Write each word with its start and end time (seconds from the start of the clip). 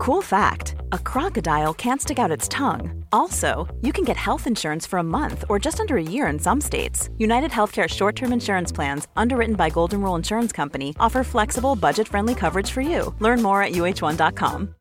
Cool 0.00 0.22
fact 0.22 0.76
a 0.92 0.98
crocodile 0.98 1.74
can't 1.74 2.00
stick 2.00 2.18
out 2.18 2.30
its 2.30 2.48
tongue. 2.48 3.04
Also, 3.12 3.68
you 3.82 3.92
can 3.92 4.02
get 4.02 4.16
health 4.16 4.46
insurance 4.46 4.86
for 4.86 4.98
a 4.98 5.02
month 5.02 5.44
or 5.50 5.58
just 5.58 5.78
under 5.78 5.98
a 5.98 6.02
year 6.02 6.26
in 6.26 6.38
some 6.38 6.58
states. 6.58 7.10
United 7.18 7.50
Healthcare 7.50 7.86
short 7.86 8.16
term 8.16 8.32
insurance 8.32 8.72
plans, 8.72 9.08
underwritten 9.14 9.56
by 9.56 9.68
Golden 9.68 10.00
Rule 10.00 10.16
Insurance 10.16 10.52
Company, 10.52 10.94
offer 10.98 11.22
flexible, 11.22 11.76
budget 11.76 12.08
friendly 12.08 12.34
coverage 12.34 12.70
for 12.70 12.80
you. 12.80 13.14
Learn 13.20 13.42
more 13.42 13.62
at 13.62 13.72
uh1.com. 13.72 14.74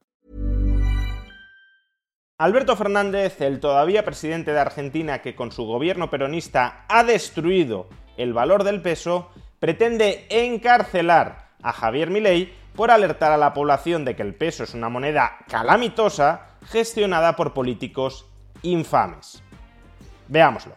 Alberto 2.39 2.77
Fernández, 2.77 3.41
el 3.41 3.59
todavía 3.59 4.05
presidente 4.05 4.53
de 4.53 4.59
Argentina 4.61 5.19
que 5.19 5.35
con 5.35 5.51
su 5.51 5.65
gobierno 5.65 6.09
peronista 6.09 6.85
ha 6.87 7.03
destruido 7.03 7.89
el 8.15 8.31
valor 8.31 8.63
del 8.63 8.81
peso, 8.81 9.31
pretende 9.59 10.27
encarcelar 10.29 11.49
a 11.61 11.73
Javier 11.73 12.09
Milei 12.09 12.53
por 12.75 12.91
alertar 12.91 13.31
a 13.31 13.37
la 13.37 13.53
población 13.53 14.05
de 14.05 14.15
que 14.15 14.23
el 14.23 14.35
peso 14.35 14.63
es 14.63 14.73
una 14.73 14.89
moneda 14.89 15.37
calamitosa 15.47 16.57
gestionada 16.65 17.35
por 17.35 17.53
políticos 17.53 18.27
infames. 18.61 19.43
Veámoslo. 20.27 20.75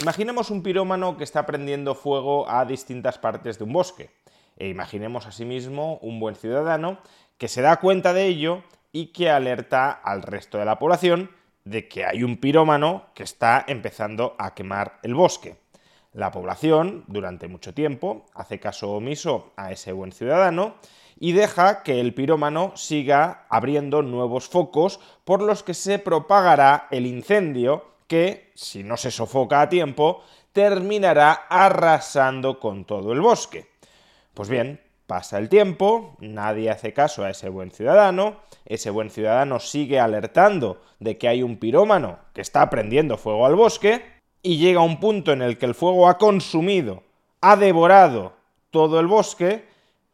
Imaginemos 0.00 0.50
un 0.50 0.62
pirómano 0.62 1.16
que 1.16 1.24
está 1.24 1.44
prendiendo 1.44 1.96
fuego 1.96 2.48
a 2.48 2.64
distintas 2.64 3.18
partes 3.18 3.58
de 3.58 3.64
un 3.64 3.72
bosque. 3.72 4.10
E 4.56 4.68
imaginemos 4.68 5.26
asimismo 5.26 5.98
un 6.02 6.20
buen 6.20 6.36
ciudadano 6.36 6.98
que 7.36 7.48
se 7.48 7.62
da 7.62 7.78
cuenta 7.78 8.12
de 8.12 8.26
ello 8.26 8.62
y 8.92 9.06
que 9.06 9.30
alerta 9.30 9.90
al 9.90 10.22
resto 10.22 10.58
de 10.58 10.64
la 10.64 10.78
población 10.78 11.30
de 11.64 11.88
que 11.88 12.04
hay 12.04 12.22
un 12.22 12.38
pirómano 12.38 13.06
que 13.14 13.22
está 13.22 13.64
empezando 13.66 14.36
a 14.38 14.54
quemar 14.54 14.98
el 15.02 15.14
bosque. 15.14 15.56
La 16.18 16.32
población, 16.32 17.04
durante 17.06 17.46
mucho 17.46 17.74
tiempo, 17.74 18.26
hace 18.34 18.58
caso 18.58 18.90
omiso 18.90 19.52
a 19.54 19.70
ese 19.70 19.92
buen 19.92 20.10
ciudadano 20.10 20.74
y 21.16 21.30
deja 21.30 21.84
que 21.84 22.00
el 22.00 22.12
pirómano 22.12 22.72
siga 22.74 23.46
abriendo 23.48 24.02
nuevos 24.02 24.48
focos 24.48 24.98
por 25.24 25.42
los 25.42 25.62
que 25.62 25.74
se 25.74 26.00
propagará 26.00 26.88
el 26.90 27.06
incendio 27.06 27.84
que, 28.08 28.50
si 28.56 28.82
no 28.82 28.96
se 28.96 29.12
sofoca 29.12 29.60
a 29.60 29.68
tiempo, 29.68 30.24
terminará 30.52 31.30
arrasando 31.48 32.58
con 32.58 32.84
todo 32.84 33.12
el 33.12 33.20
bosque. 33.20 33.68
Pues 34.34 34.48
bien, 34.48 34.80
pasa 35.06 35.38
el 35.38 35.48
tiempo, 35.48 36.16
nadie 36.18 36.70
hace 36.70 36.92
caso 36.92 37.22
a 37.22 37.30
ese 37.30 37.48
buen 37.48 37.70
ciudadano, 37.70 38.38
ese 38.64 38.90
buen 38.90 39.10
ciudadano 39.10 39.60
sigue 39.60 40.00
alertando 40.00 40.82
de 40.98 41.16
que 41.16 41.28
hay 41.28 41.44
un 41.44 41.58
pirómano 41.58 42.18
que 42.34 42.40
está 42.40 42.68
prendiendo 42.70 43.18
fuego 43.18 43.46
al 43.46 43.54
bosque, 43.54 44.17
y 44.42 44.58
llega 44.58 44.80
un 44.80 45.00
punto 45.00 45.32
en 45.32 45.42
el 45.42 45.58
que 45.58 45.66
el 45.66 45.74
fuego 45.74 46.08
ha 46.08 46.18
consumido, 46.18 47.02
ha 47.40 47.56
devorado 47.56 48.32
todo 48.70 49.00
el 49.00 49.06
bosque, 49.06 49.64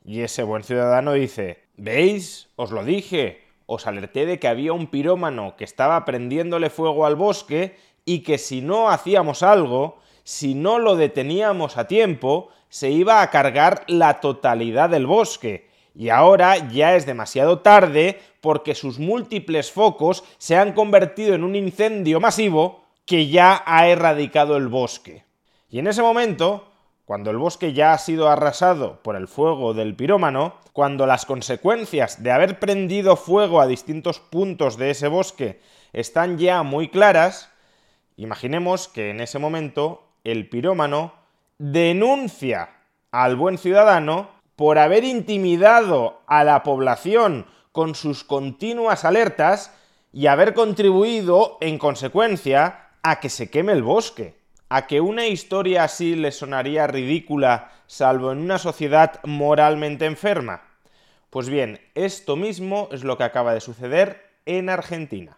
y 0.05 0.20
ese 0.20 0.42
buen 0.42 0.62
ciudadano 0.62 1.12
dice, 1.12 1.64
¿veis? 1.77 2.48
Os 2.56 2.70
lo 2.70 2.84
dije, 2.84 3.42
os 3.66 3.86
alerté 3.86 4.27
de 4.27 4.39
que 4.39 4.48
había 4.48 4.72
un 4.72 4.89
pirómano 4.89 5.56
que 5.56 5.64
estaba 5.64 6.05
prendiéndole 6.05 6.70
fuego 6.70 7.06
al 7.06 7.16
bosque 7.16 7.77
y 8.05 8.20
que 8.20 8.39
si 8.39 8.61
no 8.61 8.91
hacíamos 8.91 9.42
algo, 9.42 9.98
si 10.22 10.55
no 10.55 10.78
lo 10.78 10.97
deteníamos 10.97 11.78
a 11.78 11.86
tiempo, 11.86 12.48
se 12.69 12.91
iba 12.91 13.22
a 13.22 13.31
cargar 13.31 13.84
la 13.86 14.20
totalidad 14.20 14.91
del 14.91 15.06
bosque. 15.06 15.69
Y 15.94 16.09
ahora 16.09 16.69
ya 16.69 16.97
es 16.97 17.06
demasiado 17.06 17.61
tarde 17.61 18.20
porque 18.41 18.75
sus 18.75 18.98
múltiples 18.98 19.70
focos 19.70 20.25
se 20.38 20.56
han 20.56 20.72
convertido 20.72 21.34
en 21.34 21.44
un 21.44 21.56
incendio 21.56 22.20
masivo 22.20 22.84
que 23.06 23.28
ya 23.28 23.62
ha 23.66 23.88
erradicado 23.88 24.56
el 24.56 24.69
bosque. 24.69 25.24
Y 25.69 25.78
en 25.78 25.86
ese 25.86 26.02
momento, 26.02 26.69
cuando 27.05 27.30
el 27.30 27.36
bosque 27.36 27.72
ya 27.72 27.92
ha 27.92 27.98
sido 27.98 28.28
arrasado 28.28 29.02
por 29.02 29.16
el 29.16 29.28
fuego 29.28 29.74
del 29.74 29.94
pirómano, 29.94 30.55
cuando 30.72 31.06
las 31.06 31.27
consecuencias 31.27 32.22
de 32.22 32.32
haber 32.32 32.58
prendido 32.58 33.16
fuego 33.16 33.60
a 33.60 33.66
distintos 33.66 34.20
puntos 34.20 34.77
de 34.77 34.91
ese 34.91 35.08
bosque 35.08 35.60
están 35.92 36.38
ya 36.38 36.62
muy 36.62 36.88
claras, 36.88 37.50
imaginemos 38.16 38.88
que 38.88 39.10
en 39.10 39.20
ese 39.20 39.38
momento 39.38 40.03
el 40.25 40.48
pirómano 40.48 41.12
denuncia 41.59 42.70
al 43.12 43.37
buen 43.37 43.59
ciudadano 43.59 44.31
por 44.56 44.78
haber 44.78 45.04
intimidado 45.04 46.20
a 46.26 46.43
la 46.44 46.62
población 46.62 47.47
con 47.72 47.94
sus 47.94 48.25
continuas 48.25 49.04
alertas 49.04 49.75
y 50.12 50.28
haber 50.28 50.54
contribuido, 50.54 51.59
en 51.60 51.76
consecuencia, 51.76 52.84
a 53.04 53.20
que 53.20 53.28
se 53.28 53.50
queme 53.50 53.72
el 53.72 53.82
bosque, 53.82 54.34
a 54.70 54.87
que 54.87 55.03
una 55.03 55.26
historia 55.26 55.84
así 55.84 56.16
le 56.16 56.32
sonaría 56.32 56.87
ridícula, 56.87 57.70
salvo 57.87 58.32
en 58.32 58.38
una 58.38 58.59
sociedad 58.59 59.20
moralmente 59.25 60.06
enferma. 60.06 60.62
Pues 61.28 61.50
bien, 61.50 61.81
esto 61.94 62.34
mismo 62.34 62.88
es 62.93 63.04
lo 63.04 63.19
que 63.19 63.25
acaba 63.25 63.53
de 63.53 63.60
suceder 63.60 64.31
en 64.47 64.70
Argentina. 64.70 65.37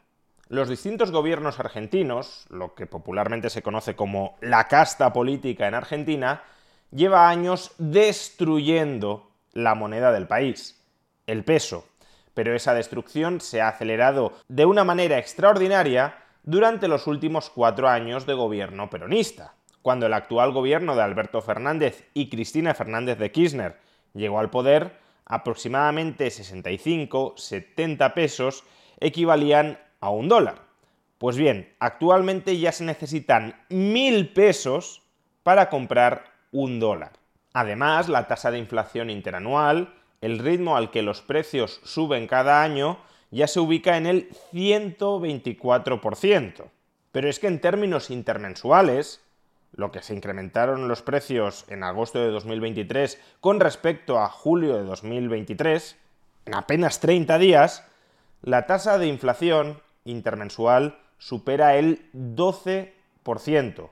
Los 0.49 0.69
distintos 0.69 1.11
gobiernos 1.11 1.59
argentinos, 1.59 2.47
lo 2.51 2.77
que 2.77 2.87
popularmente 2.87 3.51
se 3.51 3.63
conoce 3.63 3.97
como 3.97 4.37
la 4.41 4.69
casta 4.69 5.13
política 5.13 5.67
en 5.67 5.75
Argentina, 5.75 6.45
lleva 6.93 7.29
años 7.29 7.73
destruyendo 7.79 9.33
la 9.53 9.75
moneda 9.75 10.13
del 10.13 10.29
país, 10.29 10.81
el 11.27 11.43
peso. 11.43 11.89
Pero 12.33 12.55
esa 12.55 12.75
destrucción 12.75 13.41
se 13.41 13.61
ha 13.61 13.69
acelerado 13.69 14.35
de 14.47 14.67
una 14.67 14.85
manera 14.85 15.19
extraordinaria 15.19 16.26
durante 16.47 16.87
los 16.87 17.07
últimos 17.09 17.51
cuatro 17.51 17.89
años 17.89 18.25
de 18.25 18.35
gobierno 18.35 18.89
peronista, 18.89 19.55
cuando 19.83 20.07
el 20.07 20.15
actual 20.15 20.53
gobierno 20.53 20.95
de 20.95 21.03
Alberto 21.03 21.43
Fernández 21.43 22.09
y 22.15 22.31
Cristina 22.31 22.73
Fernández 22.73 23.19
de 23.19 23.33
Kirchner 23.33 23.81
llegó 24.15 24.39
al 24.39 24.49
poder, 24.49 24.97
aproximadamente 25.27 26.29
65-70 26.29 28.15
pesos 28.15 28.65
equivalían 29.01 29.79
a 30.01 30.11
un 30.11 30.29
dólar. 30.29 30.63
Pues 31.19 31.37
bien, 31.37 31.75
actualmente 31.81 32.57
ya 32.59 32.71
se 32.71 32.85
necesitan 32.85 33.61
mil 33.69 34.33
pesos 34.33 35.03
para 35.43 35.69
comprar 35.69 36.27
un 36.53 36.79
dólar. 36.79 37.13
Además, 37.55 38.09
la 38.09 38.29
tasa 38.29 38.53
de 38.53 38.59
inflación 38.59 39.11
interanual, 39.11 39.95
el 40.21 40.39
ritmo 40.39 40.77
al 40.77 40.91
que 40.91 41.03
los 41.03 41.23
precios 41.23 41.81
suben 41.83 42.29
cada 42.29 42.63
año, 42.63 42.99
ya 43.31 43.47
se 43.47 43.61
ubica 43.61 43.97
en 43.97 44.07
el 44.07 44.29
124%. 44.53 46.65
Pero 47.13 47.29
es 47.29 47.39
que 47.39 47.47
en 47.47 47.61
términos 47.61 48.11
intermensuales, 48.11 49.21
lo 49.73 49.93
que 49.93 50.03
se 50.03 50.15
incrementaron 50.15 50.89
los 50.89 51.03
precios 51.03 51.65
en 51.69 51.85
agosto 51.85 52.19
de 52.19 52.31
2023 52.31 53.21
con 53.41 53.61
respecto 53.61 54.19
a 54.19 54.29
julio 54.29 54.77
de 54.77 54.85
2023, 54.85 55.97
en 56.47 56.55
apenas 56.55 57.01
30 57.01 57.39
días, 57.39 57.85
la 58.43 58.67
tasa 58.67 58.99
de 58.99 59.07
inflación 59.07 59.81
intermensual 60.05 60.99
supera 61.19 61.77
el 61.77 62.11
12%. 62.13 63.91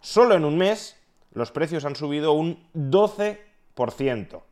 Solo 0.00 0.34
en 0.34 0.44
un 0.44 0.58
mes 0.58 1.00
los 1.32 1.50
precios 1.50 1.84
han 1.84 1.96
subido 1.96 2.32
un 2.32 2.64
12%. 2.74 4.42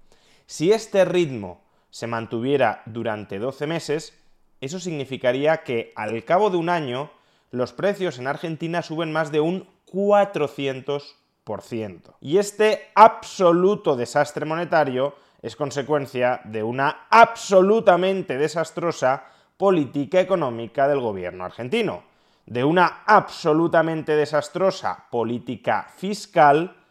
Si 0.46 0.72
este 0.72 1.04
ritmo 1.04 1.60
se 1.92 2.08
mantuviera 2.08 2.82
durante 2.86 3.38
12 3.38 3.68
meses, 3.68 4.18
eso 4.60 4.80
significaría 4.80 5.62
que 5.62 5.92
al 5.94 6.24
cabo 6.24 6.48
de 6.48 6.56
un 6.56 6.70
año 6.70 7.10
los 7.50 7.74
precios 7.74 8.18
en 8.18 8.26
Argentina 8.26 8.80
suben 8.82 9.12
más 9.12 9.30
de 9.30 9.40
un 9.40 9.68
400%. 9.86 12.14
Y 12.20 12.38
este 12.38 12.90
absoluto 12.94 13.94
desastre 13.94 14.46
monetario 14.46 15.14
es 15.42 15.54
consecuencia 15.54 16.40
de 16.44 16.62
una 16.62 17.08
absolutamente 17.10 18.38
desastrosa 18.38 19.24
política 19.58 20.18
económica 20.18 20.88
del 20.88 21.00
gobierno 21.00 21.44
argentino, 21.44 22.04
de 22.46 22.64
una 22.64 23.02
absolutamente 23.04 24.16
desastrosa 24.16 25.08
política 25.10 25.88
fiscal 25.94 26.81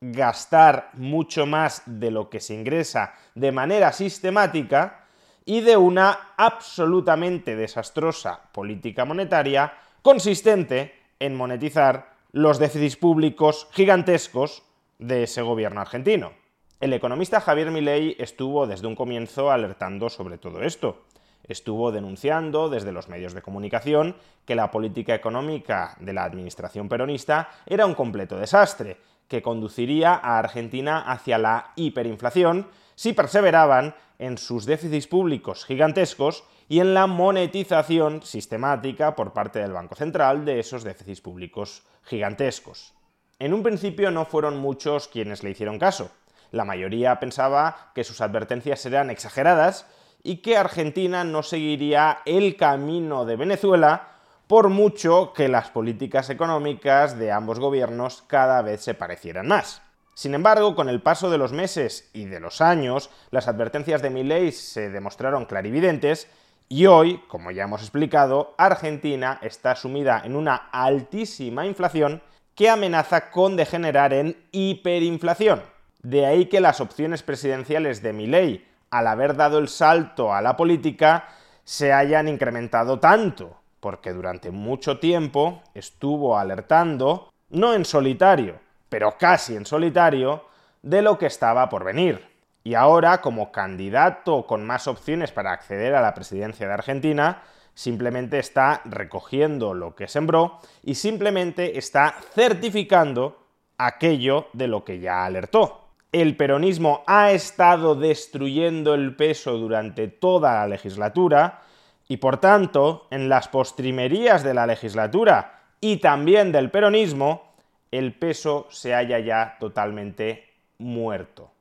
gastar 0.00 0.90
mucho 0.94 1.44
más 1.44 1.82
de 1.84 2.10
lo 2.10 2.30
que 2.30 2.40
se 2.40 2.54
ingresa 2.54 3.14
de 3.34 3.52
manera 3.52 3.92
sistemática 3.92 5.04
y 5.44 5.60
de 5.60 5.76
una 5.76 6.32
absolutamente 6.36 7.54
desastrosa 7.54 8.40
política 8.52 9.04
monetaria 9.04 9.74
consistente 10.00 10.94
en 11.18 11.36
monetizar 11.36 12.14
los 12.32 12.58
déficits 12.58 12.96
públicos 12.96 13.68
gigantescos 13.72 14.62
de 14.98 15.24
ese 15.24 15.42
gobierno 15.42 15.82
argentino. 15.82 16.32
El 16.80 16.94
economista 16.94 17.40
Javier 17.40 17.70
Milei 17.70 18.16
estuvo 18.18 18.66
desde 18.66 18.86
un 18.86 18.94
comienzo 18.94 19.50
alertando 19.50 20.08
sobre 20.08 20.38
todo 20.38 20.62
esto. 20.62 21.02
Estuvo 21.46 21.92
denunciando 21.92 22.70
desde 22.70 22.92
los 22.92 23.08
medios 23.08 23.34
de 23.34 23.42
comunicación 23.42 24.16
que 24.46 24.54
la 24.54 24.70
política 24.70 25.14
económica 25.14 25.96
de 26.00 26.14
la 26.14 26.24
administración 26.24 26.88
peronista 26.88 27.50
era 27.66 27.84
un 27.84 27.94
completo 27.94 28.38
desastre 28.38 28.96
que 29.30 29.42
conduciría 29.42 30.12
a 30.12 30.40
Argentina 30.40 31.00
hacia 31.00 31.38
la 31.38 31.70
hiperinflación 31.76 32.68
si 32.96 33.12
perseveraban 33.12 33.94
en 34.18 34.36
sus 34.36 34.66
déficits 34.66 35.06
públicos 35.06 35.64
gigantescos 35.64 36.44
y 36.68 36.80
en 36.80 36.92
la 36.94 37.06
monetización 37.06 38.22
sistemática 38.22 39.14
por 39.14 39.32
parte 39.32 39.60
del 39.60 39.72
Banco 39.72 39.94
Central 39.94 40.44
de 40.44 40.58
esos 40.58 40.82
déficits 40.82 41.20
públicos 41.20 41.84
gigantescos. 42.02 42.92
En 43.38 43.54
un 43.54 43.62
principio 43.62 44.10
no 44.10 44.24
fueron 44.26 44.58
muchos 44.58 45.06
quienes 45.06 45.44
le 45.44 45.50
hicieron 45.50 45.78
caso, 45.78 46.10
la 46.50 46.64
mayoría 46.64 47.20
pensaba 47.20 47.92
que 47.94 48.02
sus 48.02 48.20
advertencias 48.20 48.84
eran 48.84 49.10
exageradas 49.10 49.86
y 50.24 50.38
que 50.38 50.56
Argentina 50.56 51.22
no 51.22 51.44
seguiría 51.44 52.18
el 52.26 52.56
camino 52.56 53.24
de 53.24 53.36
Venezuela 53.36 54.08
por 54.50 54.68
mucho 54.68 55.32
que 55.32 55.46
las 55.46 55.70
políticas 55.70 56.28
económicas 56.28 57.16
de 57.16 57.30
ambos 57.30 57.60
gobiernos 57.60 58.24
cada 58.26 58.62
vez 58.62 58.80
se 58.80 58.94
parecieran 58.94 59.46
más. 59.46 59.80
Sin 60.14 60.34
embargo, 60.34 60.74
con 60.74 60.88
el 60.88 61.00
paso 61.00 61.30
de 61.30 61.38
los 61.38 61.52
meses 61.52 62.10
y 62.12 62.24
de 62.24 62.40
los 62.40 62.60
años, 62.60 63.10
las 63.30 63.46
advertencias 63.46 64.02
de 64.02 64.10
Milley 64.10 64.50
se 64.50 64.90
demostraron 64.90 65.44
clarividentes 65.44 66.26
y 66.68 66.86
hoy, 66.86 67.22
como 67.28 67.52
ya 67.52 67.62
hemos 67.62 67.82
explicado, 67.82 68.56
Argentina 68.58 69.38
está 69.40 69.76
sumida 69.76 70.20
en 70.24 70.34
una 70.34 70.56
altísima 70.56 71.64
inflación 71.64 72.20
que 72.56 72.68
amenaza 72.68 73.30
con 73.30 73.54
degenerar 73.54 74.12
en 74.12 74.36
hiperinflación. 74.50 75.62
De 76.02 76.26
ahí 76.26 76.46
que 76.46 76.60
las 76.60 76.80
opciones 76.80 77.22
presidenciales 77.22 78.02
de 78.02 78.12
Milley, 78.12 78.66
al 78.90 79.06
haber 79.06 79.36
dado 79.36 79.60
el 79.60 79.68
salto 79.68 80.34
a 80.34 80.42
la 80.42 80.56
política, 80.56 81.28
se 81.62 81.92
hayan 81.92 82.26
incrementado 82.26 82.98
tanto, 82.98 83.59
porque 83.80 84.12
durante 84.12 84.50
mucho 84.50 84.98
tiempo 84.98 85.62
estuvo 85.74 86.38
alertando, 86.38 87.30
no 87.48 87.74
en 87.74 87.84
solitario, 87.84 88.60
pero 88.88 89.16
casi 89.18 89.56
en 89.56 89.66
solitario, 89.66 90.44
de 90.82 91.02
lo 91.02 91.18
que 91.18 91.26
estaba 91.26 91.68
por 91.68 91.84
venir. 91.84 92.30
Y 92.62 92.74
ahora, 92.74 93.20
como 93.20 93.50
candidato 93.52 94.46
con 94.46 94.66
más 94.66 94.86
opciones 94.86 95.32
para 95.32 95.52
acceder 95.52 95.94
a 95.94 96.02
la 96.02 96.14
presidencia 96.14 96.66
de 96.66 96.74
Argentina, 96.74 97.42
simplemente 97.74 98.38
está 98.38 98.82
recogiendo 98.84 99.72
lo 99.72 99.94
que 99.94 100.08
sembró 100.08 100.58
y 100.82 100.94
simplemente 100.94 101.78
está 101.78 102.16
certificando 102.34 103.46
aquello 103.78 104.48
de 104.52 104.68
lo 104.68 104.84
que 104.84 105.00
ya 105.00 105.24
alertó. 105.24 105.88
El 106.12 106.36
peronismo 106.36 107.02
ha 107.06 107.30
estado 107.30 107.94
destruyendo 107.94 108.94
el 108.94 109.16
peso 109.16 109.56
durante 109.56 110.08
toda 110.08 110.54
la 110.54 110.66
legislatura 110.66 111.62
y 112.10 112.16
por 112.16 112.38
tanto, 112.38 113.06
en 113.12 113.28
las 113.28 113.46
postrimerías 113.46 114.42
de 114.42 114.52
la 114.52 114.66
legislatura 114.66 115.60
y 115.80 115.98
también 115.98 116.50
del 116.50 116.68
peronismo, 116.68 117.54
el 117.92 118.18
peso 118.18 118.66
se 118.68 118.94
halla 118.94 119.20
ya 119.20 119.56
totalmente 119.60 120.44
muerto. 120.78 121.52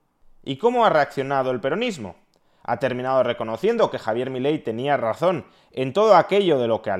¿Y 0.43 0.57
cómo 0.57 0.83
ha 0.85 0.89
reaccionado 0.89 1.51
el 1.51 1.61
peronismo? 1.61 2.15
Ha 2.63 2.77
terminado 2.77 3.21
reconociendo 3.21 3.91
que 3.91 3.99
Javier 3.99 4.31
Milei 4.31 4.57
tenía 4.57 4.97
razón 4.97 5.45
en 5.71 5.93
todo 5.93 6.15
aquello 6.15 6.57
de 6.57 6.67
lo 6.67 6.81
que 6.81 6.99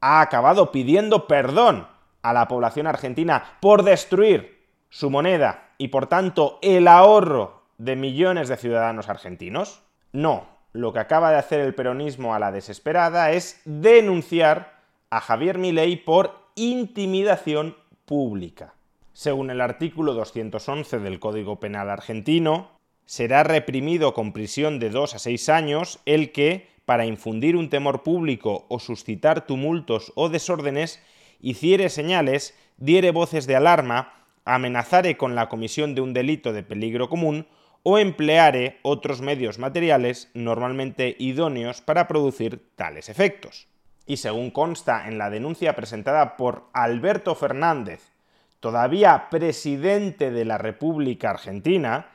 Ha 0.00 0.20
acabado 0.20 0.72
pidiendo 0.72 1.26
perdón 1.26 1.86
a 2.22 2.32
la 2.32 2.48
población 2.48 2.86
argentina 2.86 3.56
por 3.60 3.82
destruir 3.82 4.62
su 4.88 5.10
moneda 5.10 5.70
y 5.78 5.88
por 5.88 6.06
tanto 6.06 6.58
el 6.62 6.88
ahorro 6.88 7.62
de 7.78 7.96
millones 7.96 8.48
de 8.48 8.56
ciudadanos 8.56 9.08
argentinos? 9.08 9.82
No, 10.12 10.46
lo 10.72 10.92
que 10.92 11.00
acaba 11.00 11.30
de 11.30 11.38
hacer 11.38 11.60
el 11.60 11.74
peronismo 11.74 12.34
a 12.34 12.38
la 12.38 12.52
desesperada 12.52 13.32
es 13.32 13.60
denunciar 13.64 14.80
a 15.10 15.20
Javier 15.20 15.58
Milei 15.58 15.96
por 15.96 16.42
intimidación 16.54 17.76
pública. 18.04 18.74
Según 19.12 19.50
el 19.50 19.60
artículo 19.60 20.14
211 20.14 20.98
del 21.00 21.20
Código 21.20 21.60
Penal 21.60 21.90
argentino, 21.90 22.70
será 23.04 23.42
reprimido 23.42 24.14
con 24.14 24.32
prisión 24.32 24.78
de 24.78 24.90
2 24.90 25.14
a 25.14 25.18
6 25.18 25.48
años 25.50 26.00
el 26.06 26.32
que, 26.32 26.68
para 26.84 27.06
infundir 27.06 27.56
un 27.56 27.70
temor 27.70 28.02
público 28.02 28.66
o 28.68 28.78
suscitar 28.78 29.46
tumultos 29.46 30.12
o 30.14 30.28
desórdenes, 30.28 31.00
hiciere 31.40 31.88
señales, 31.88 32.56
diere 32.76 33.10
voces 33.10 33.46
de 33.46 33.56
alarma, 33.56 34.24
amenazare 34.44 35.16
con 35.16 35.34
la 35.34 35.48
comisión 35.48 35.94
de 35.94 36.00
un 36.00 36.12
delito 36.12 36.52
de 36.52 36.62
peligro 36.62 37.08
común 37.08 37.46
o 37.82 37.98
empleare 37.98 38.78
otros 38.82 39.20
medios 39.20 39.58
materiales 39.58 40.30
normalmente 40.34 41.16
idóneos 41.18 41.80
para 41.80 42.06
producir 42.08 42.70
tales 42.76 43.08
efectos. 43.08 43.66
Y 44.06 44.16
según 44.16 44.50
consta 44.50 45.08
en 45.08 45.18
la 45.18 45.30
denuncia 45.30 45.74
presentada 45.74 46.36
por 46.36 46.68
Alberto 46.72 47.34
Fernández, 47.34 48.12
todavía 48.60 49.28
presidente 49.30 50.30
de 50.30 50.44
la 50.44 50.58
República 50.58 51.30
Argentina, 51.30 52.06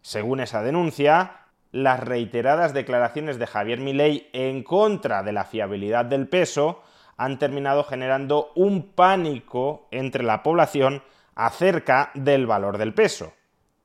según 0.00 0.40
esa 0.40 0.62
denuncia, 0.62 1.41
las 1.72 2.00
reiteradas 2.00 2.74
declaraciones 2.74 3.38
de 3.38 3.46
Javier 3.46 3.80
Milei 3.80 4.28
en 4.34 4.62
contra 4.62 5.22
de 5.22 5.32
la 5.32 5.44
fiabilidad 5.44 6.04
del 6.04 6.28
peso 6.28 6.82
han 7.16 7.38
terminado 7.38 7.82
generando 7.84 8.52
un 8.54 8.92
pánico 8.92 9.88
entre 9.90 10.22
la 10.22 10.42
población 10.42 11.02
acerca 11.34 12.10
del 12.14 12.46
valor 12.46 12.76
del 12.78 12.92
peso. 12.92 13.32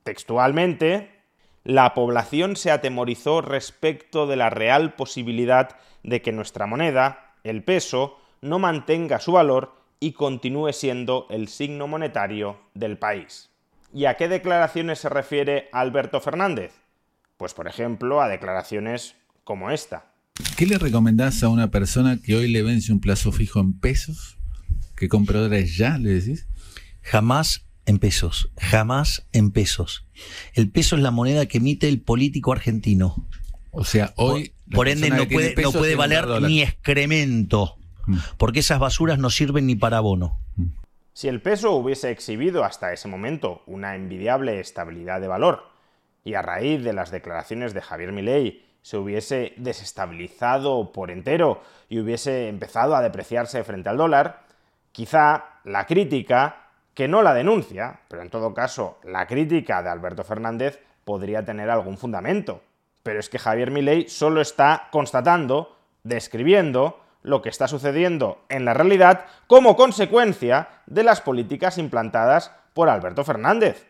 Textualmente, 0.03 1.11
la 1.63 1.93
población 1.93 2.55
se 2.55 2.71
atemorizó 2.71 3.41
respecto 3.41 4.27
de 4.27 4.35
la 4.35 4.49
real 4.49 4.93
posibilidad 4.93 5.77
de 6.03 6.21
que 6.21 6.31
nuestra 6.31 6.65
moneda, 6.65 7.35
el 7.43 7.63
peso, 7.63 8.17
no 8.41 8.59
mantenga 8.59 9.19
su 9.19 9.33
valor 9.33 9.73
y 9.99 10.11
continúe 10.11 10.73
siendo 10.73 11.25
el 11.29 11.47
signo 11.47 11.87
monetario 11.87 12.57
del 12.73 12.97
país. 12.97 13.49
¿Y 13.93 14.05
a 14.05 14.15
qué 14.15 14.27
declaraciones 14.27 14.99
se 14.99 15.09
refiere 15.09 15.69
Alberto 15.71 16.19
Fernández? 16.21 16.86
Pues 17.37 17.53
por 17.53 17.67
ejemplo 17.67 18.21
a 18.21 18.27
declaraciones 18.27 19.15
como 19.43 19.71
esta. 19.71 20.11
¿Qué 20.57 20.65
le 20.65 20.77
recomendás 20.77 21.43
a 21.43 21.49
una 21.49 21.71
persona 21.71 22.19
que 22.21 22.35
hoy 22.35 22.47
le 22.47 22.63
vence 22.63 22.91
un 22.91 22.99
plazo 22.99 23.31
fijo 23.31 23.59
en 23.59 23.79
pesos? 23.79 24.37
¿Que 24.95 25.07
compre 25.07 25.37
dólares 25.37 25.77
ya, 25.77 25.97
le 25.97 26.13
decís? 26.13 26.47
Jamás 27.01 27.67
en 27.85 27.99
pesos, 27.99 28.51
jamás 28.57 29.27
en 29.31 29.51
pesos. 29.51 30.05
El 30.53 30.69
peso 30.69 30.95
es 30.95 31.01
la 31.01 31.11
moneda 31.11 31.45
que 31.45 31.59
emite 31.59 31.87
el 31.87 32.01
político 32.01 32.51
argentino. 32.51 33.27
O 33.71 33.85
sea, 33.85 34.13
hoy... 34.17 34.53
Por, 34.65 34.75
por 34.75 34.89
ende 34.89 35.09
no 35.09 35.27
puede, 35.27 35.55
no 35.61 35.71
puede 35.71 35.95
valer 35.95 36.27
ni 36.41 36.61
excremento, 36.61 37.77
mm. 38.05 38.17
porque 38.37 38.59
esas 38.59 38.79
basuras 38.79 39.17
no 39.17 39.29
sirven 39.29 39.65
ni 39.65 39.75
para 39.75 39.97
abono. 39.97 40.41
Mm. 40.57 40.65
Si 41.13 41.29
el 41.29 41.41
peso 41.41 41.71
hubiese 41.71 42.11
exhibido 42.11 42.65
hasta 42.65 42.91
ese 42.91 43.07
momento 43.07 43.63
una 43.65 43.95
envidiable 43.95 44.59
estabilidad 44.59 45.21
de 45.21 45.29
valor, 45.29 45.63
y 46.23 46.33
a 46.33 46.41
raíz 46.41 46.83
de 46.83 46.93
las 46.93 47.11
declaraciones 47.11 47.73
de 47.73 47.81
Javier 47.81 48.11
Milei 48.11 48.65
se 48.81 48.97
hubiese 48.97 49.53
desestabilizado 49.57 50.91
por 50.91 51.11
entero 51.11 51.61
y 51.89 51.99
hubiese 51.99 52.47
empezado 52.47 52.95
a 52.95 53.01
depreciarse 53.01 53.63
frente 53.63 53.89
al 53.89 53.97
dólar, 53.97 54.43
quizá 54.91 55.59
la 55.63 55.85
crítica, 55.85 56.67
que 56.93 57.07
no 57.07 57.21
la 57.21 57.33
denuncia, 57.33 57.99
pero 58.07 58.21
en 58.21 58.29
todo 58.29 58.53
caso 58.53 58.97
la 59.03 59.27
crítica 59.27 59.83
de 59.83 59.89
Alberto 59.89 60.23
Fernández 60.23 60.81
podría 61.03 61.45
tener 61.45 61.69
algún 61.69 61.97
fundamento. 61.97 62.61
Pero 63.03 63.19
es 63.19 63.29
que 63.29 63.39
Javier 63.39 63.71
Milei 63.71 64.09
solo 64.09 64.41
está 64.41 64.87
constatando, 64.91 65.77
describiendo 66.03 66.99
lo 67.23 67.41
que 67.41 67.49
está 67.49 67.67
sucediendo 67.67 68.45
en 68.49 68.65
la 68.65 68.73
realidad 68.73 69.25
como 69.47 69.75
consecuencia 69.75 70.69
de 70.85 71.03
las 71.03 71.21
políticas 71.21 71.77
implantadas 71.77 72.51
por 72.73 72.89
Alberto 72.89 73.23
Fernández. 73.23 73.85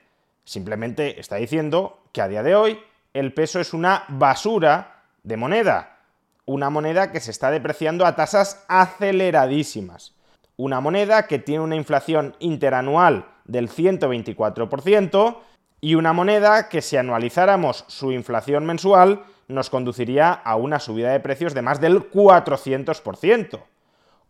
Simplemente 0.47 1.19
está 1.19 1.35
diciendo 1.35 1.99
que 2.13 2.21
a 2.21 2.29
día 2.29 2.41
de 2.41 2.55
hoy 2.55 2.79
el 3.13 3.33
peso 3.33 3.59
es 3.59 3.73
una 3.73 4.05
basura 4.07 5.03
de 5.21 5.35
moneda, 5.35 5.97
una 6.45 6.69
moneda 6.69 7.11
que 7.11 7.19
se 7.19 7.31
está 7.31 7.51
depreciando 7.51 8.05
a 8.05 8.15
tasas 8.15 8.63
aceleradísimas, 8.69 10.15
una 10.55 10.79
moneda 10.79 11.27
que 11.27 11.37
tiene 11.37 11.65
una 11.65 11.75
inflación 11.75 12.33
interanual 12.39 13.25
del 13.43 13.67
124% 13.67 15.37
y 15.81 15.95
una 15.95 16.13
moneda 16.13 16.69
que 16.69 16.81
si 16.81 16.95
anualizáramos 16.95 17.83
su 17.89 18.13
inflación 18.13 18.65
mensual 18.65 19.25
nos 19.49 19.69
conduciría 19.69 20.31
a 20.31 20.55
una 20.55 20.79
subida 20.79 21.11
de 21.11 21.19
precios 21.19 21.53
de 21.53 21.61
más 21.61 21.81
del 21.81 22.09
400%. 22.09 23.59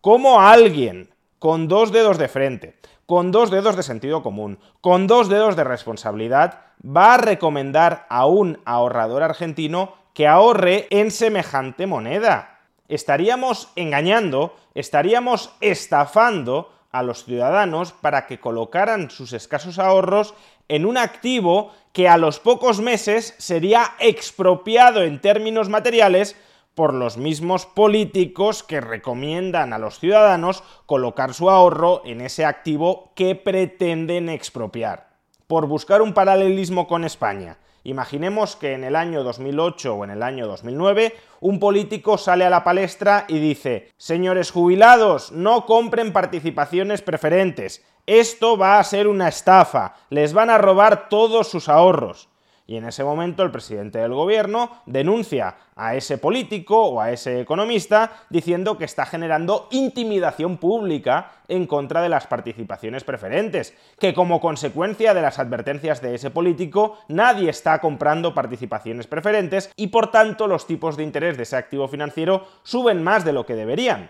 ¿Cómo 0.01 0.41
alguien 0.41 1.11
con 1.37 1.67
dos 1.67 1.91
dedos 1.91 2.17
de 2.17 2.27
frente, 2.27 2.79
con 3.07 3.31
dos 3.31 3.49
dedos 3.49 3.75
de 3.75 3.83
sentido 3.83 4.21
común, 4.21 4.59
con 4.81 5.07
dos 5.07 5.29
dedos 5.29 5.55
de 5.55 5.63
responsabilidad, 5.63 6.59
va 6.85 7.15
a 7.15 7.17
recomendar 7.17 8.05
a 8.09 8.27
un 8.27 8.59
ahorrador 8.65 9.23
argentino 9.23 9.95
que 10.13 10.27
ahorre 10.27 10.87
en 10.89 11.09
semejante 11.09 11.87
moneda? 11.87 12.59
Estaríamos 12.89 13.69
engañando, 13.75 14.55
estaríamos 14.75 15.51
estafando 15.61 16.71
a 16.91 17.01
los 17.01 17.23
ciudadanos 17.23 17.93
para 17.93 18.27
que 18.27 18.39
colocaran 18.39 19.09
sus 19.09 19.31
escasos 19.33 19.79
ahorros 19.79 20.33
en 20.67 20.85
un 20.85 20.97
activo 20.97 21.71
que 21.93 22.09
a 22.09 22.17
los 22.17 22.39
pocos 22.39 22.81
meses 22.81 23.35
sería 23.37 23.93
expropiado 23.99 25.03
en 25.03 25.21
términos 25.21 25.69
materiales 25.69 26.35
por 26.77 26.93
los 26.93 27.17
mismos 27.17 27.65
políticos 27.65 28.61
que 28.61 28.81
recomiendan 28.81 29.73
a 29.73 29.79
los 29.79 29.97
ciudadanos 29.97 30.63
colocar 30.85 31.33
su 31.33 31.49
ahorro 31.49 32.03
en 32.05 32.21
ese 32.21 32.45
activo 32.45 33.13
que 33.15 33.33
pretenden 33.33 34.29
expropiar. 34.29 35.09
Por 35.47 35.65
buscar 35.65 36.03
un 36.03 36.13
paralelismo 36.13 36.87
con 36.87 37.03
España, 37.03 37.57
Imaginemos 37.83 38.57
que 38.57 38.73
en 38.73 38.83
el 38.83 38.97
año 38.97 39.23
2008 39.23 39.95
o 39.95 40.03
en 40.03 40.09
el 40.09 40.21
año 40.21 40.45
2009 40.45 41.15
un 41.39 41.57
político 41.57 42.17
sale 42.17 42.43
a 42.43 42.49
la 42.49 42.65
palestra 42.65 43.23
y 43.29 43.39
dice, 43.39 43.93
señores 43.95 44.51
jubilados, 44.51 45.31
no 45.31 45.65
compren 45.65 46.11
participaciones 46.11 47.01
preferentes, 47.01 47.85
esto 48.05 48.57
va 48.57 48.79
a 48.79 48.83
ser 48.83 49.07
una 49.07 49.29
estafa, 49.29 49.95
les 50.09 50.33
van 50.33 50.49
a 50.49 50.57
robar 50.57 51.07
todos 51.07 51.47
sus 51.47 51.69
ahorros. 51.69 52.27
Y 52.69 52.75
en 52.75 52.85
ese 52.85 53.05
momento 53.05 53.43
el 53.43 53.51
presidente 53.51 53.99
del 53.99 54.13
gobierno 54.13 54.81
denuncia 54.85 55.55
a 55.77 55.95
ese 55.95 56.17
político 56.17 56.87
o 56.87 56.99
a 56.99 57.11
ese 57.13 57.39
economista 57.39 58.11
diciendo 58.29 58.77
que 58.77 58.83
está 58.83 59.05
generando 59.05 59.69
intimidación 59.71 60.57
pública 60.57 61.31
en 61.47 61.65
contra 61.65 62.01
de 62.01 62.09
las 62.09 62.27
participaciones 62.27 63.05
preferentes, 63.05 63.73
que 63.99 64.13
como 64.13 64.41
consecuencia 64.41 65.13
de 65.13 65.21
las 65.21 65.39
advertencias 65.39 66.01
de 66.01 66.15
ese 66.15 66.29
político 66.29 66.97
nadie 67.07 67.49
está 67.49 67.79
comprando 67.79 68.33
participaciones 68.33 69.07
preferentes 69.07 69.71
y 69.77 69.87
por 69.87 70.11
tanto 70.11 70.45
los 70.45 70.67
tipos 70.67 70.97
de 70.97 71.03
interés 71.03 71.37
de 71.37 71.43
ese 71.43 71.55
activo 71.55 71.87
financiero 71.87 72.45
suben 72.63 73.01
más 73.01 73.23
de 73.23 73.31
lo 73.31 73.45
que 73.45 73.55
deberían. 73.55 74.09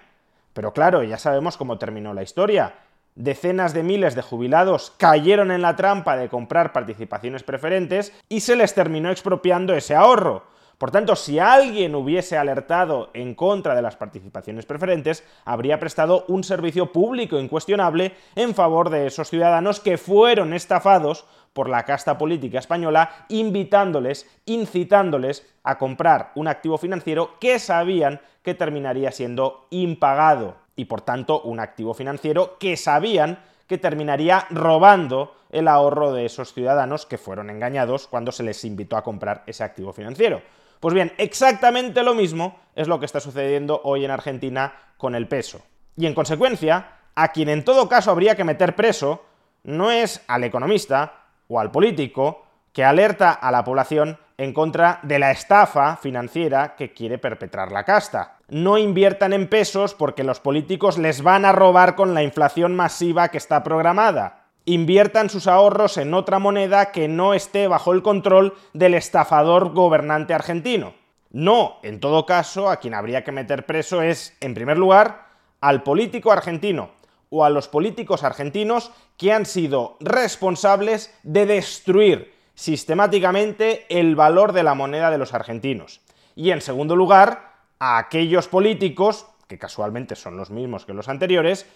Pero 0.53 0.73
claro, 0.73 1.03
ya 1.03 1.19
sabemos 1.19 1.57
cómo 1.57 1.77
terminó 1.77 2.11
la 2.15 2.23
historia 2.23 2.73
decenas 3.17 3.73
de 3.73 3.83
miles 3.83 4.15
de 4.15 4.21
jubilados 4.21 4.93
cayeron 4.97 5.51
en 5.51 5.63
la 5.63 5.75
trampa 5.75 6.15
de 6.15 6.29
comprar 6.29 6.71
participaciones 6.71 7.43
preferentes 7.43 8.13
y 8.29 8.41
se 8.41 8.55
les 8.55 8.73
terminó 8.73 9.09
expropiando 9.09 9.73
ese 9.73 9.95
ahorro. 9.95 10.43
Por 10.77 10.91
tanto, 10.91 11.15
si 11.15 11.39
alguien 11.39 11.95
hubiese 11.95 12.37
alertado 12.37 13.09
en 13.15 13.33
contra 13.33 13.73
de 13.73 13.81
las 13.81 13.95
participaciones 13.95 14.67
preferentes, 14.67 15.23
habría 15.43 15.79
prestado 15.79 16.25
un 16.27 16.43
servicio 16.43 16.91
público 16.91 17.39
incuestionable 17.39 18.13
en 18.35 18.53
favor 18.53 18.91
de 18.91 19.07
esos 19.07 19.27
ciudadanos 19.27 19.79
que 19.79 19.97
fueron 19.97 20.53
estafados 20.53 21.25
por 21.53 21.67
la 21.67 21.83
casta 21.85 22.19
política 22.19 22.59
española, 22.59 23.25
invitándoles, 23.29 24.29
incitándoles 24.45 25.51
a 25.63 25.79
comprar 25.79 26.31
un 26.35 26.47
activo 26.47 26.77
financiero 26.77 27.39
que 27.39 27.57
sabían 27.57 28.21
que 28.43 28.53
terminaría 28.53 29.11
siendo 29.11 29.65
impagado 29.71 30.66
y 30.77 30.85
por 30.85 31.01
tanto 31.01 31.41
un 31.41 31.59
activo 31.59 31.93
financiero 31.93 32.57
que 32.57 32.77
sabían 32.77 33.39
que 33.67 33.77
terminaría 33.77 34.47
robando 34.49 35.35
el 35.49 35.67
ahorro 35.67 36.13
de 36.13 36.25
esos 36.25 36.53
ciudadanos 36.53 37.05
que 37.05 37.17
fueron 37.17 37.49
engañados 37.49 38.07
cuando 38.07 38.31
se 38.31 38.43
les 38.43 38.63
invitó 38.63 38.95
a 38.95 39.03
comprar 39.03 39.43
ese 39.45 39.65
activo 39.65 39.91
financiero. 39.91 40.41
Pues 40.79 40.93
bien, 40.93 41.11
exactamente 41.17 42.03
lo 42.03 42.13
mismo 42.13 42.59
es 42.75 42.87
lo 42.87 42.99
que 42.99 43.05
está 43.05 43.19
sucediendo 43.19 43.81
hoy 43.83 44.05
en 44.05 44.11
Argentina 44.11 44.73
con 44.97 45.15
el 45.15 45.27
peso. 45.27 45.61
Y 45.97 46.05
en 46.05 46.13
consecuencia, 46.13 46.99
a 47.15 47.31
quien 47.31 47.49
en 47.49 47.65
todo 47.65 47.89
caso 47.89 48.11
habría 48.11 48.35
que 48.35 48.43
meter 48.43 48.75
preso 48.75 49.25
no 49.63 49.91
es 49.91 50.23
al 50.27 50.43
economista 50.43 51.25
o 51.47 51.59
al 51.59 51.71
político 51.71 52.45
que 52.71 52.85
alerta 52.85 53.31
a 53.31 53.51
la 53.51 53.63
población 53.63 54.19
en 54.37 54.53
contra 54.53 54.99
de 55.01 55.17
la 55.17 55.31
estafa 55.31 55.97
financiera 55.97 56.75
que 56.75 56.93
quiere 56.93 57.17
perpetrar 57.17 57.71
la 57.71 57.83
casta. 57.83 58.37
No 58.49 58.77
inviertan 58.77 59.33
en 59.33 59.49
pesos 59.49 59.95
porque 59.95 60.23
los 60.23 60.39
políticos 60.39 60.99
les 60.99 61.23
van 61.23 61.43
a 61.43 61.51
robar 61.51 61.95
con 61.95 62.13
la 62.13 62.21
inflación 62.21 62.75
masiva 62.75 63.29
que 63.29 63.39
está 63.39 63.63
programada. 63.63 64.45
Inviertan 64.65 65.29
sus 65.29 65.47
ahorros 65.47 65.97
en 65.97 66.13
otra 66.13 66.37
moneda 66.37 66.91
que 66.91 67.07
no 67.07 67.33
esté 67.33 67.67
bajo 67.67 67.93
el 67.93 68.03
control 68.03 68.53
del 68.73 68.93
estafador 68.93 69.73
gobernante 69.73 70.35
argentino. 70.35 70.93
No, 71.31 71.77
en 71.81 71.99
todo 71.99 72.25
caso, 72.25 72.69
a 72.69 72.77
quien 72.77 72.93
habría 72.93 73.23
que 73.23 73.31
meter 73.31 73.65
preso 73.65 74.01
es, 74.01 74.37
en 74.39 74.53
primer 74.53 74.77
lugar, 74.77 75.25
al 75.61 75.81
político 75.81 76.31
argentino 76.31 76.91
o 77.29 77.43
a 77.43 77.49
los 77.49 77.67
políticos 77.67 78.23
argentinos 78.23 78.91
que 79.17 79.33
han 79.33 79.45
sido 79.45 79.97
responsables 79.99 81.13
de 81.23 81.45
destruir 81.45 82.36
sistemáticamente 82.57 83.85
el 83.87 84.15
valor 84.15 84.51
de 84.51 84.63
la 84.63 84.73
moneda 84.73 85.11
de 85.11 85.19
los 85.19 85.35
argentinos. 85.35 86.01
Y 86.35 86.49
en 86.49 86.61
segundo 86.61 86.95
lugar, 86.95 87.53
a 87.79 87.99
aquellos 87.99 88.47
políticos, 88.47 89.27
que 89.47 89.59
casualmente 89.59 90.15
son 90.15 90.37
los 90.37 90.49
mismos 90.49 90.83
que 90.83 90.95
los 90.95 91.07
anteriores, 91.07 91.67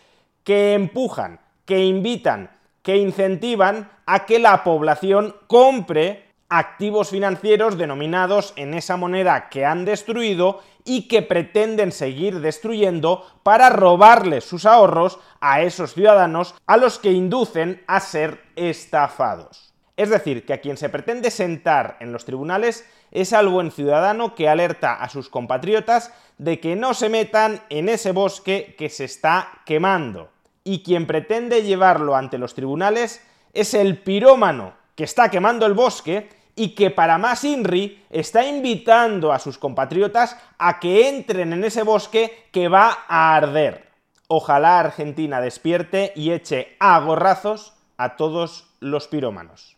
que 0.43 0.73
empujan, 0.73 1.39
que 1.65 1.85
invitan, 1.85 2.49
que 2.81 2.97
incentivan 2.97 3.91
a 4.07 4.25
que 4.25 4.39
la 4.39 4.63
población 4.63 5.35
compre 5.45 6.25
activos 6.49 7.09
financieros 7.09 7.77
denominados 7.77 8.51
en 8.55 8.73
esa 8.73 8.97
moneda 8.97 9.49
que 9.49 9.65
han 9.65 9.85
destruido 9.85 10.61
y 10.83 11.07
que 11.07 11.21
pretenden 11.21 11.91
seguir 11.91 12.39
destruyendo 12.39 13.23
para 13.43 13.69
robarles 13.69 14.45
sus 14.45 14.65
ahorros 14.65 15.19
a 15.41 15.61
esos 15.61 15.93
ciudadanos 15.93 16.55
a 16.65 16.77
los 16.77 16.97
que 16.97 17.11
inducen 17.11 17.83
a 17.85 17.99
ser 17.99 18.41
estafados. 18.55 19.70
Es 19.97 20.09
decir, 20.09 20.45
que 20.45 20.53
a 20.53 20.61
quien 20.61 20.77
se 20.77 20.89
pretende 20.89 21.31
sentar 21.31 21.97
en 21.99 22.11
los 22.11 22.25
tribunales 22.25 22.87
es 23.11 23.33
al 23.33 23.49
buen 23.49 23.71
ciudadano 23.71 24.35
que 24.35 24.49
alerta 24.49 24.93
a 24.93 25.09
sus 25.09 25.29
compatriotas 25.29 26.13
de 26.37 26.59
que 26.59 26.75
no 26.75 26.93
se 26.93 27.09
metan 27.09 27.61
en 27.69 27.89
ese 27.89 28.11
bosque 28.11 28.75
que 28.77 28.89
se 28.89 29.05
está 29.05 29.49
quemando. 29.65 30.29
Y 30.63 30.83
quien 30.83 31.07
pretende 31.07 31.63
llevarlo 31.63 32.15
ante 32.15 32.37
los 32.37 32.53
tribunales 32.53 33.21
es 33.53 33.73
el 33.73 33.97
pirómano 33.97 34.73
que 34.95 35.03
está 35.03 35.29
quemando 35.29 35.65
el 35.65 35.73
bosque 35.73 36.29
y 36.55 36.75
que 36.75 36.91
para 36.91 37.17
más 37.17 37.43
INRI 37.43 38.05
está 38.09 38.45
invitando 38.45 39.31
a 39.31 39.39
sus 39.39 39.57
compatriotas 39.57 40.37
a 40.57 40.79
que 40.79 41.09
entren 41.09 41.53
en 41.53 41.63
ese 41.63 41.83
bosque 41.83 42.47
que 42.51 42.67
va 42.67 43.05
a 43.07 43.35
arder. 43.35 43.89
Ojalá 44.27 44.79
Argentina 44.79 45.41
despierte 45.41 46.13
y 46.15 46.31
eche 46.31 46.75
a 46.79 46.99
gorrazos 46.99 47.73
a 47.97 48.15
todos 48.15 48.70
los 48.81 49.07
pirómanos. 49.07 49.77